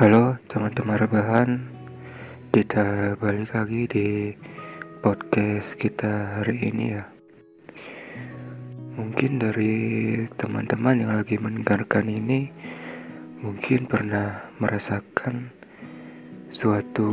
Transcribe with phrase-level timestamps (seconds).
[0.00, 1.60] Halo teman-teman rebahan
[2.48, 4.32] Kita balik lagi di
[5.04, 7.04] podcast kita hari ini ya.
[8.96, 9.76] Mungkin dari
[10.40, 12.48] teman-teman yang lagi mendengarkan ini
[13.44, 15.52] Mungkin pernah merasakan
[16.48, 17.12] Suatu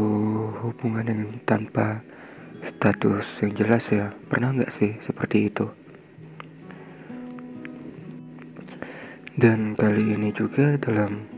[0.63, 2.07] hubungan yang tanpa
[2.63, 4.15] status yang jelas ya.
[4.31, 5.67] Pernah nggak sih seperti itu?
[9.35, 11.36] Dan kali ini juga dalam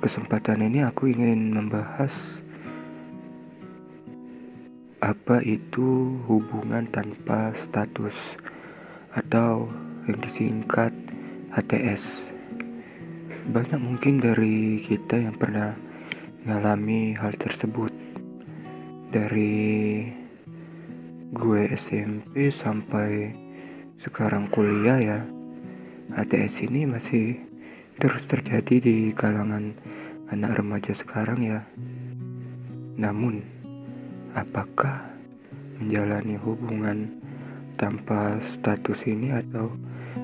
[0.00, 2.40] kesempatan ini aku ingin membahas
[5.04, 8.40] apa itu hubungan tanpa status
[9.12, 9.68] atau
[10.08, 10.96] yang disingkat
[11.52, 12.32] HTS.
[13.52, 15.76] Banyak mungkin dari kita yang pernah
[16.48, 17.92] mengalami hal tersebut.
[19.12, 20.06] Dari
[21.36, 23.36] gue SMP sampai
[24.00, 25.20] sekarang kuliah ya.
[26.16, 27.49] HTS ini masih
[28.00, 29.76] terus terjadi di kalangan
[30.32, 31.60] anak remaja sekarang ya.
[32.96, 33.44] Namun,
[34.32, 35.04] apakah
[35.76, 37.12] menjalani hubungan
[37.76, 39.76] tanpa status ini atau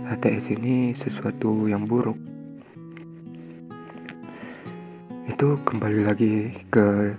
[0.08, 2.16] HTS ini sesuatu yang buruk?
[5.28, 7.12] Itu kembali lagi ke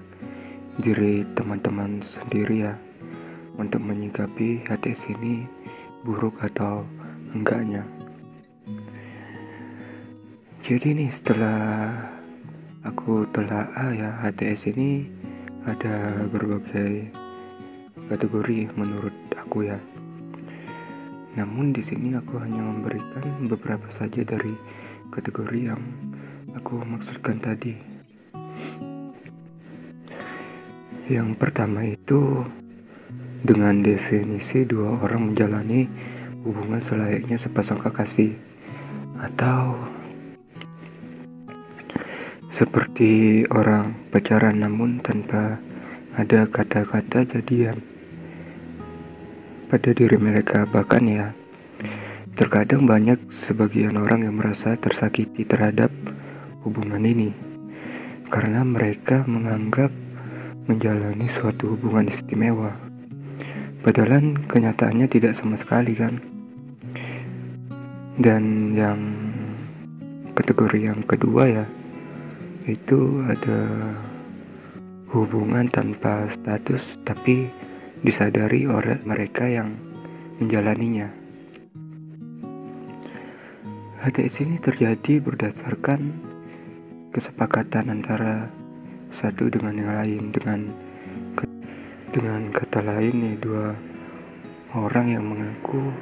[0.81, 2.73] diri teman-teman sendiri ya
[3.61, 5.45] untuk menyikapi HTS ini
[6.01, 6.81] buruk atau
[7.37, 7.96] enggaknya.
[10.67, 11.95] Jadi nih setelah
[12.83, 15.07] aku telah ah ya HTS ini
[15.63, 17.07] ada berbagai
[18.11, 19.79] kategori menurut aku ya.
[21.39, 24.51] Namun di sini aku hanya memberikan beberapa saja dari
[25.07, 25.79] kategori yang
[26.51, 27.71] aku maksudkan tadi.
[31.07, 32.43] Yang pertama itu
[33.39, 35.87] dengan definisi dua orang menjalani
[36.43, 38.35] hubungan selayaknya sepasang kekasih
[39.15, 39.95] atau
[42.57, 45.61] seperti orang pacaran namun tanpa
[46.17, 47.77] ada kata-kata jadian.
[49.69, 51.37] Pada diri mereka bahkan ya
[52.33, 55.93] terkadang banyak sebagian orang yang merasa tersakiti terhadap
[56.65, 57.29] hubungan ini.
[58.25, 59.93] Karena mereka menganggap
[60.65, 62.73] menjalani suatu hubungan istimewa.
[63.85, 66.17] Padahal kenyataannya tidak sama sekali kan?
[68.17, 68.97] Dan yang
[70.33, 71.76] kategori yang kedua ya
[72.67, 73.63] itu ada
[75.15, 77.47] hubungan tanpa status tapi
[78.03, 79.71] disadari oleh mereka yang
[80.35, 81.07] menjalaninya.
[84.03, 86.11] HTS ini terjadi berdasarkan
[87.15, 88.51] kesepakatan antara
[89.15, 90.59] satu dengan yang lain dengan
[92.11, 93.79] dengan kata lain nih dua
[94.75, 95.95] orang yang mengaku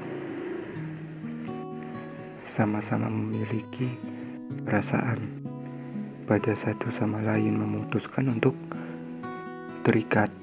[2.50, 3.94] sama-sama memiliki
[4.66, 5.45] perasaan
[6.26, 8.58] pada satu sama lain memutuskan untuk
[9.86, 10.34] terikat.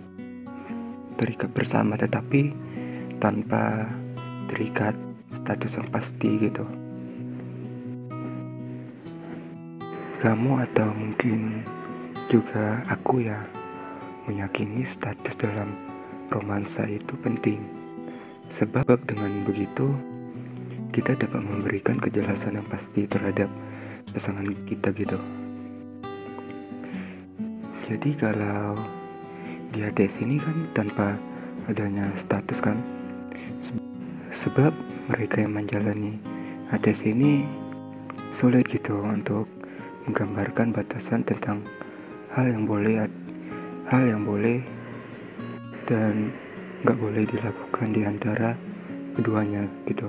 [1.18, 2.54] Terikat bersama tetapi
[3.18, 3.90] tanpa
[4.46, 4.94] terikat
[5.26, 6.62] status yang pasti gitu.
[10.22, 11.66] Kamu atau mungkin
[12.30, 13.42] juga aku ya
[14.30, 15.74] meyakini status dalam
[16.30, 17.58] romansa itu penting.
[18.54, 19.90] Sebab dengan begitu
[20.94, 23.50] kita dapat memberikan kejelasan yang pasti terhadap
[24.14, 25.41] pasangan kita gitu
[27.92, 28.80] jadi kalau
[29.68, 31.12] di HTS ini kan tanpa
[31.68, 32.80] adanya status kan.
[34.32, 34.72] Sebab
[35.12, 36.16] mereka yang menjalani
[36.72, 37.44] HTS ini
[38.32, 39.44] sulit gitu untuk
[40.08, 41.68] menggambarkan batasan tentang
[42.32, 43.04] hal yang boleh
[43.92, 44.64] hal yang boleh
[45.84, 46.32] dan
[46.88, 48.56] nggak boleh dilakukan di antara
[49.20, 50.08] keduanya gitu.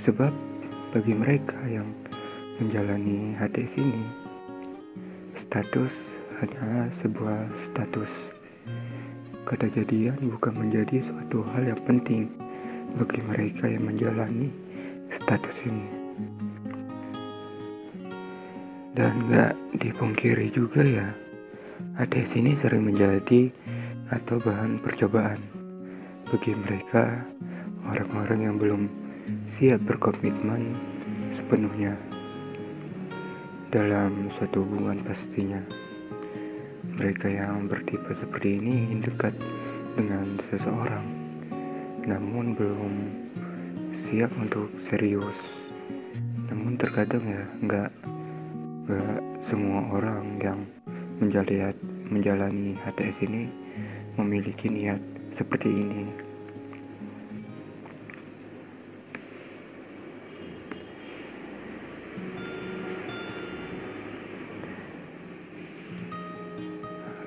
[0.00, 0.32] Sebab
[0.96, 1.92] bagi mereka yang
[2.56, 4.02] menjalani HTS ini
[5.36, 8.12] status hanyalah sebuah status.
[9.42, 12.30] Kata jadian bukan menjadi suatu hal yang penting
[12.94, 14.46] bagi mereka yang menjalani
[15.10, 15.88] status ini.
[18.94, 21.08] Dan gak dipungkiri juga ya,
[21.98, 23.50] ada sini sering menjadi
[24.14, 25.42] atau bahan percobaan
[26.30, 27.22] bagi mereka
[27.86, 28.82] orang-orang yang belum
[29.50, 30.76] siap berkomitmen
[31.34, 31.98] sepenuhnya
[33.68, 35.77] dalam suatu hubungan pastinya.
[36.98, 39.30] Mereka yang bertipe seperti ini ingin dekat
[39.94, 41.06] dengan seseorang,
[42.02, 42.94] namun belum
[43.94, 45.46] siap untuk serius.
[46.50, 47.90] Namun terkadang ya nggak
[48.90, 50.60] nggak semua orang yang
[51.22, 51.70] menjalani
[52.10, 53.46] menjalani HTS ini
[54.18, 54.98] memiliki niat
[55.30, 56.27] seperti ini.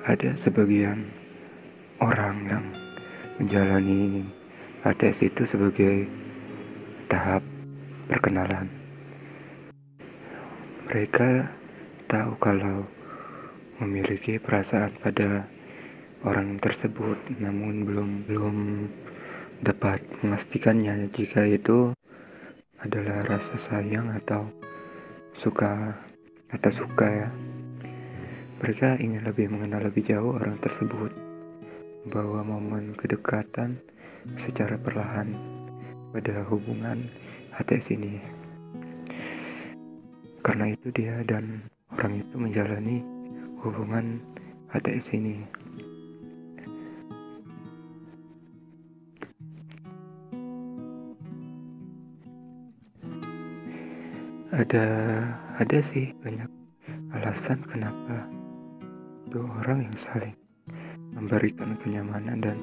[0.02, 1.14] Ada sebagian
[2.02, 2.66] orang yang
[3.38, 4.26] menjalani
[4.82, 6.10] HTS itu sebagai
[7.06, 7.46] tahap
[8.10, 8.66] perkenalan.
[10.90, 11.54] Mereka
[12.10, 12.82] tahu kalau
[13.78, 15.46] memiliki perasaan pada
[16.26, 18.56] orang tersebut, namun belum belum
[19.62, 21.94] dapat memastikannya jika itu
[22.82, 24.50] adalah rasa sayang atau
[25.30, 25.94] suka
[26.50, 27.41] atau suka ya.
[28.62, 31.10] Mereka ingin lebih mengenal lebih jauh orang tersebut,
[32.06, 33.82] bahwa momen kedekatan
[34.38, 35.34] secara perlahan
[36.14, 37.10] pada hubungan
[37.58, 38.22] HTS ini.
[40.46, 43.02] Karena itu dia dan orang itu menjalani
[43.66, 44.22] hubungan
[44.70, 45.42] HTS ini.
[54.54, 54.86] Ada
[55.58, 56.46] ada sih banyak
[57.10, 58.41] alasan kenapa
[59.32, 60.36] dua orang yang saling
[61.16, 62.60] memberikan kenyamanan dan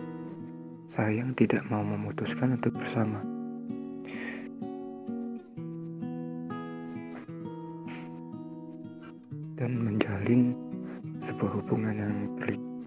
[0.85, 3.25] sayang tidak mau memutuskan untuk bersama.
[9.57, 10.53] Dan menjalin
[11.25, 12.15] sebuah hubungan yang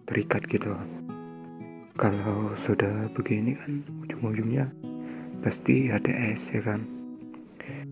[0.06, 0.78] terikat gitu.
[1.98, 4.70] Kalau sudah begini kan ujung-ujungnya
[5.42, 6.86] pasti HTS ya kan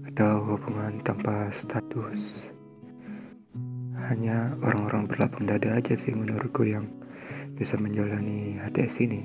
[0.07, 2.47] atau hubungan tanpa status
[4.08, 6.87] hanya orang-orang berlapang dada aja sih menurutku yang
[7.58, 9.20] bisa menjalani HTS ini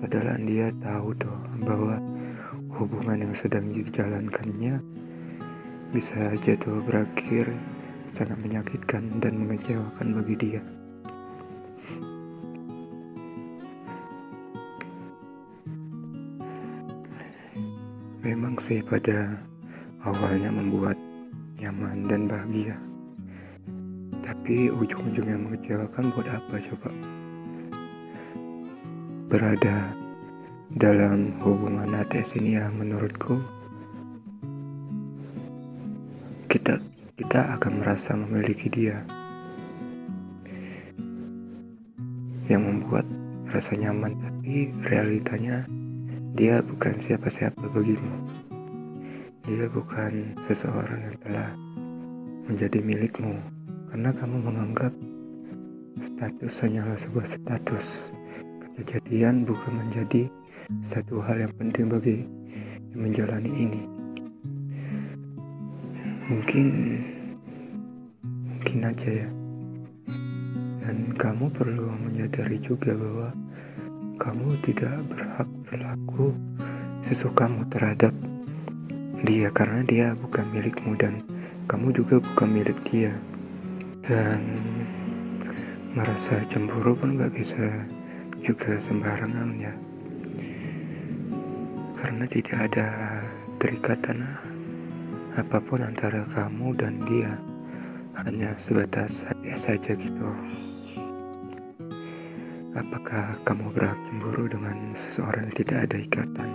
[0.00, 2.00] padahal dia tahu tuh bahwa
[2.80, 4.80] hubungan yang sedang dijalankannya
[5.92, 7.52] bisa jatuh berakhir
[8.16, 10.62] sangat menyakitkan dan mengecewakan bagi dia
[18.28, 19.40] memang sih pada
[20.04, 21.00] awalnya membuat
[21.56, 22.87] nyaman dan bahagia.
[24.28, 26.92] Tapi ujung-ujungnya mengecewakan buat apa coba?
[29.32, 29.96] Berada
[30.68, 33.40] dalam hubungan ATS ini ya menurutku
[36.44, 36.76] kita
[37.16, 39.00] kita akan merasa memiliki dia
[42.52, 43.08] yang membuat
[43.48, 45.64] rasa nyaman tapi realitanya
[46.36, 48.28] dia bukan siapa-siapa bagimu.
[49.48, 51.48] Dia bukan seseorang yang telah
[52.44, 53.57] menjadi milikmu
[53.88, 54.92] karena kamu menganggap
[56.04, 58.12] status hanyalah sebuah status.
[58.78, 60.30] Kejadian bukan menjadi
[60.84, 62.22] satu hal yang penting bagi
[62.92, 63.82] yang menjalani ini.
[66.28, 66.66] Mungkin
[68.44, 69.28] mungkin aja ya.
[70.84, 73.32] Dan kamu perlu menyadari juga bahwa
[74.20, 76.36] kamu tidak berhak berlaku
[77.00, 78.12] sesukamu terhadap
[79.24, 81.24] dia karena dia bukan milikmu dan
[81.66, 83.12] kamu juga bukan milik dia
[84.08, 84.40] dan
[85.92, 87.84] merasa cemburu pun gak bisa
[88.40, 89.74] juga sembarangan ya
[91.98, 92.88] karena tidak ada
[93.58, 94.22] terikatan
[95.34, 97.34] apa pun antara kamu dan dia.
[98.18, 100.30] Hanya sebatas hati saja gitu.
[102.74, 106.50] Apakah kamu berhak cemburu dengan seseorang yang tidak ada ikatan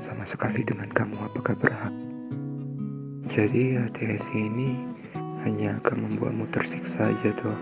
[0.00, 1.16] sama sekali dengan kamu?
[1.32, 1.94] Apakah berhak.
[3.32, 4.76] Jadi HTS ini
[5.44, 7.58] hanya akan membuatmu tersiksa aja tuh.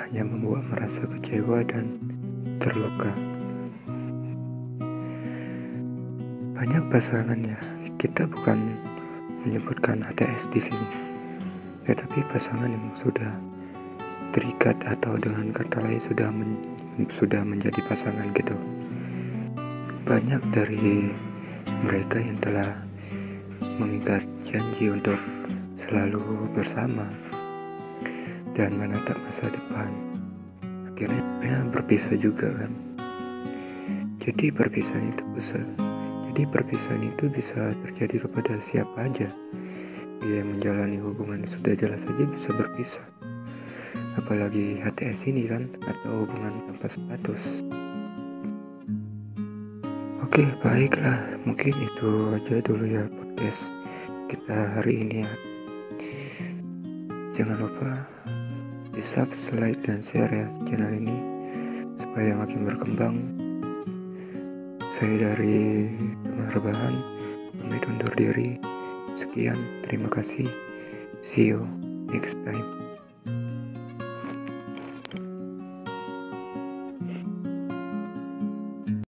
[0.00, 2.00] Hanya membuat merasa kecewa dan
[2.58, 3.12] terluka.
[6.56, 7.60] Banyak pasangan ya,
[8.00, 8.74] kita bukan
[9.46, 10.88] menyebutkan HTS di sini.
[11.86, 13.32] Tetapi pasangan yang sudah
[14.30, 16.60] terikat atau dengan kata lain sudah men,
[17.10, 18.54] sudah menjadi pasangan gitu
[20.10, 21.06] banyak dari
[21.86, 22.82] mereka yang telah
[23.78, 25.14] mengikat janji untuk
[25.90, 27.10] selalu bersama
[28.54, 29.90] dan menatap masa depan.
[30.86, 32.70] Akhirnya berpisah juga kan.
[34.22, 35.58] Jadi perpisahan itu bisa
[36.30, 39.34] jadi perpisahan itu bisa terjadi kepada siapa aja.
[40.22, 43.06] Dia yang menjalani hubungan sudah jelas saja bisa berpisah.
[44.14, 47.66] Apalagi HTS ini kan atau hubungan tanpa status.
[50.22, 51.34] Oke, baiklah.
[51.42, 53.74] Mungkin itu aja dulu ya podcast
[54.30, 55.49] kita hari ini ya.
[57.40, 58.04] Jangan lupa
[58.92, 61.16] di subscribe dan share ya channel ini
[61.96, 63.16] supaya makin berkembang.
[64.92, 65.88] Saya dari
[66.20, 67.00] teman rebahan
[67.56, 68.60] pamit undur diri.
[69.16, 69.56] Sekian,
[69.88, 70.52] terima kasih.
[71.24, 71.64] See you
[72.12, 72.89] next time.